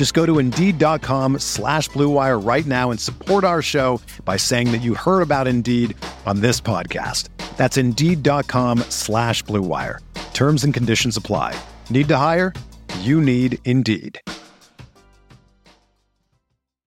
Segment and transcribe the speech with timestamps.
[0.00, 4.80] Just go to Indeed.com slash BlueWire right now and support our show by saying that
[4.80, 7.28] you heard about Indeed on this podcast.
[7.58, 9.98] That's Indeed.com slash BlueWire.
[10.32, 11.54] Terms and conditions apply.
[11.90, 12.54] Need to hire?
[13.00, 14.18] You need Indeed.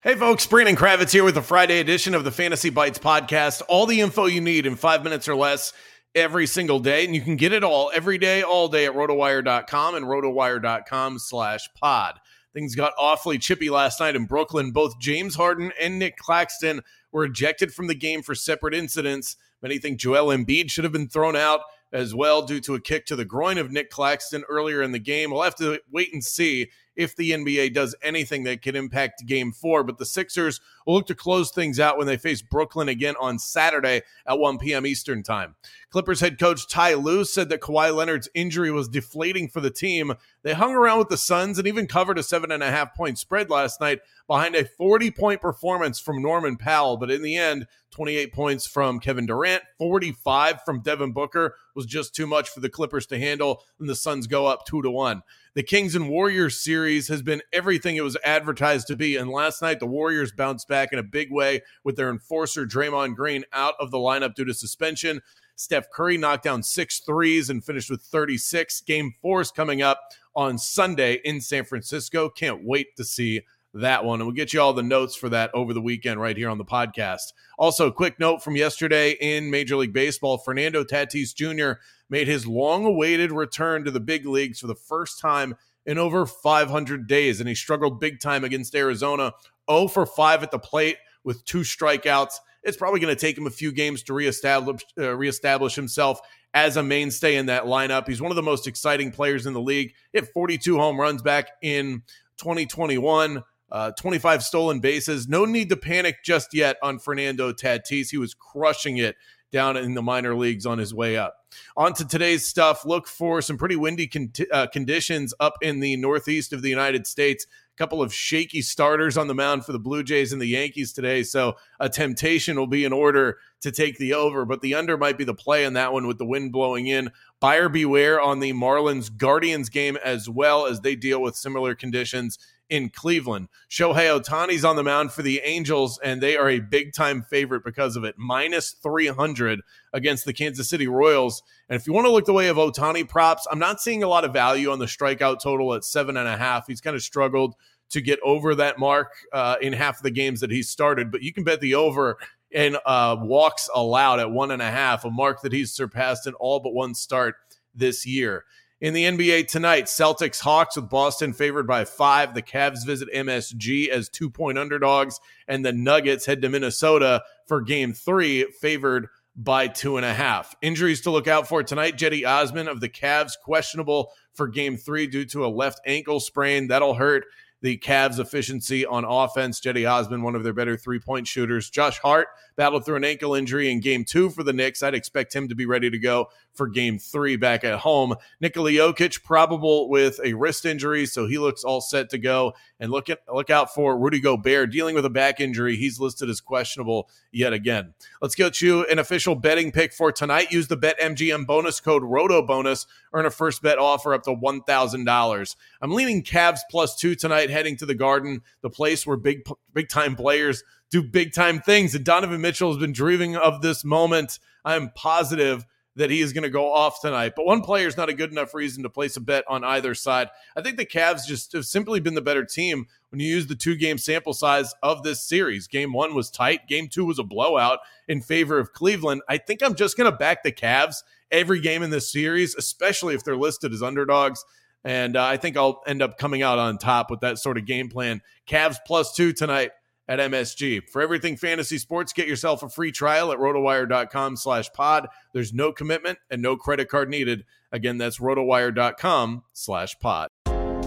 [0.01, 3.61] Hey folks, Brandon Kravitz here with the Friday edition of the Fantasy Bites podcast.
[3.69, 5.75] All the info you need in five minutes or less
[6.15, 7.05] every single day.
[7.05, 11.69] And you can get it all every day, all day at rotowire.com and rotowire.com slash
[11.79, 12.19] pod.
[12.53, 14.73] Things got awfully chippy last night in Brooklyn.
[14.73, 19.37] Both James Harden and Nick Claxton were ejected from the game for separate incidents.
[19.63, 21.61] Many think Joel Embiid should have been thrown out
[21.93, 24.99] as well due to a kick to the groin of Nick Claxton earlier in the
[24.99, 25.31] game.
[25.31, 29.53] We'll have to wait and see if the NBA does anything that could impact game
[29.53, 29.83] four.
[29.85, 33.39] But the Sixers will look to close things out when they face Brooklyn again on
[33.39, 34.87] Saturday at 1 p.m.
[34.87, 35.55] Eastern Time.
[35.91, 40.15] Clippers head coach Ty Lue said that Kawhi Leonard's injury was deflating for the team.
[40.43, 43.19] They hung around with the Suns and even covered a seven and a half point
[43.19, 46.97] spread last night behind a 40 point performance from Norman Powell.
[46.97, 52.15] But in the end, 28 points from Kevin Durant, 45 from Devin Booker was just
[52.15, 55.23] too much for the Clippers to handle, and the Suns go up two to one.
[55.55, 59.17] The Kings and Warriors series has been everything it was advertised to be.
[59.17, 63.17] And last night, the Warriors bounced back in a big way with their enforcer, Draymond
[63.17, 65.21] Green, out of the lineup due to suspension.
[65.57, 68.81] Steph Curry knocked down six threes and finished with 36.
[68.83, 70.01] Game four is coming up
[70.35, 72.29] on Sunday in San Francisco.
[72.29, 73.43] Can't wait to see
[73.75, 74.21] that one.
[74.21, 76.59] And we'll get you all the notes for that over the weekend right here on
[76.59, 77.33] the podcast.
[77.59, 81.81] Also, quick note from yesterday in Major League Baseball Fernando Tatis Jr.
[82.11, 85.57] made his long awaited return to the big leagues for the first time
[85.87, 87.41] in over 500 days.
[87.41, 89.33] And he struggled big time against Arizona
[89.71, 92.35] 0 for 5 at the plate with two strikeouts.
[92.63, 96.21] It's probably going to take him a few games to reestablish, uh, reestablish himself
[96.55, 98.07] as a mainstay in that lineup.
[98.07, 99.95] He's one of the most exciting players in the league.
[100.13, 102.03] Hit 42 home runs back in
[102.37, 103.43] 2021
[103.73, 105.29] uh, 25 stolen bases.
[105.29, 108.11] No need to panic just yet on Fernando Tatis.
[108.11, 109.17] He was crushing it
[109.53, 111.37] down in the minor leagues on his way up.
[111.77, 112.85] On to today's stuff.
[112.85, 117.07] Look for some pretty windy con- uh, conditions up in the northeast of the United
[117.07, 117.47] States.
[117.75, 120.93] A couple of shaky starters on the mound for the Blue Jays and the Yankees
[120.93, 121.23] today.
[121.23, 125.19] So a temptation will be in order to take the over, but the under might
[125.19, 127.11] be the play in that one with the wind blowing in.
[127.41, 132.39] Buyer beware on the Marlins Guardians game as well as they deal with similar conditions
[132.73, 133.49] in Cleveland.
[133.69, 137.65] Shohei Ohtani's on the mound for the Angels, and they are a big time favorite
[137.65, 138.15] because of it.
[138.17, 139.61] Minus 300
[139.93, 141.43] against the Kansas City Royals.
[141.69, 144.09] And if you want to look the way of Ohtani props, I'm not seeing a
[144.09, 146.67] lot of value on the strikeout total at seven and a half.
[146.67, 147.57] He's kind of struggled
[147.91, 151.21] to get over that mark uh, in half of the games that he started, but
[151.21, 152.17] you can bet the over
[152.55, 156.33] and uh, walks allowed at one and a half, a mark that he's surpassed in
[156.35, 157.35] all but one start
[157.75, 158.47] this year.
[158.83, 162.35] In the NBA tonight, Celtics Hawks with Boston favored by five.
[162.35, 167.61] The Cavs visit MSG as two point underdogs, and the Nuggets head to Minnesota for
[167.61, 169.07] game three, favored
[169.37, 170.57] by two and a half.
[170.63, 171.97] Injuries to look out for tonight.
[171.97, 176.67] Cedi Osman of the Cavs questionable for game three due to a left ankle sprain.
[176.67, 177.27] That'll hurt
[177.61, 179.61] the Cavs' efficiency on offense.
[179.61, 181.71] Cedi Osman, one of their better three point shooters.
[181.71, 182.27] Josh Hart
[182.57, 184.83] battled through an ankle injury in game two for the Knicks.
[184.83, 188.15] I'd expect him to be ready to go for game three back at home.
[188.41, 192.55] Nikola Jokic, probable with a wrist injury, so he looks all set to go.
[192.79, 195.77] And look at look out for Rudy Gobert dealing with a back injury.
[195.77, 197.95] He's listed as questionable yet again.
[198.21, 200.51] Let's get you an official betting pick for tonight.
[200.51, 202.87] Use the BetMGM bonus code ROTO bonus.
[203.13, 205.57] Earn a first bet offer up to $1,000.
[205.81, 209.89] I'm leaning Cavs plus two tonight, heading to the Garden, the place where big big
[209.89, 211.95] time players do big time things.
[211.95, 214.39] And Donovan Mitchell has been dreaming of this moment.
[214.65, 215.67] I'm positive
[215.97, 217.33] that he is going to go off tonight.
[217.35, 219.95] But one player is not a good enough reason to place a bet on either
[219.95, 220.29] side.
[220.57, 223.55] I think the Cavs just have simply been the better team when you use the
[223.55, 225.67] two game sample size of this series.
[225.67, 229.23] Game one was tight, game two was a blowout in favor of Cleveland.
[229.29, 230.97] I think I'm just going to back the Cavs
[231.31, 234.45] every game in this series, especially if they're listed as underdogs.
[234.85, 237.67] And uh, I think I'll end up coming out on top with that sort of
[237.67, 238.21] game plan.
[238.47, 239.71] Cavs plus two tonight
[240.09, 240.89] at MSG.
[240.91, 245.09] For everything fantasy sports, get yourself a free trial at rotowire.com slash pod.
[245.33, 247.45] There's no commitment and no credit card needed.
[247.71, 250.29] Again, that's rotowire.com slash pod.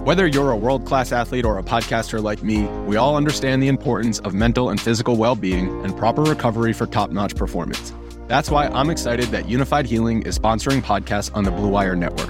[0.05, 3.67] Whether you're a world class athlete or a podcaster like me, we all understand the
[3.67, 7.91] importance of mental and physical well being and proper recovery for top notch performance.
[8.27, 12.29] That's why I'm excited that Unifyd Healing is sponsoring podcasts on the Blue Wire Network.